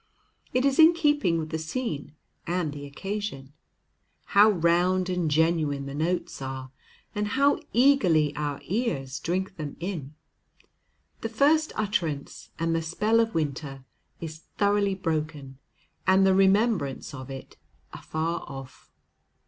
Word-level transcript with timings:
It 0.51 0.65
is 0.65 0.79
in 0.79 0.95
keeping 0.95 1.37
with 1.37 1.49
the 1.51 1.59
scene 1.59 2.15
and 2.47 2.73
the 2.73 2.87
occasion. 2.87 3.53
How 4.25 4.49
round 4.49 5.09
and 5.11 5.29
genuine 5.29 5.85
the 5.85 5.93
notes 5.93 6.41
are, 6.41 6.71
and 7.13 7.27
how 7.27 7.59
eagerly 7.71 8.35
our 8.35 8.59
ears 8.63 9.19
drink 9.19 9.57
them 9.57 9.77
in! 9.79 10.15
The 11.19 11.29
first 11.29 11.71
utterance, 11.75 12.49
and 12.57 12.75
the 12.75 12.81
spell 12.81 13.19
of 13.19 13.35
winter 13.35 13.85
is 14.19 14.39
thoroughly 14.57 14.95
broken, 14.95 15.59
and 16.07 16.25
the 16.25 16.33
remembrance 16.33 17.13
of 17.13 17.29
it 17.29 17.57
afar 17.93 18.43
off. 18.47 18.91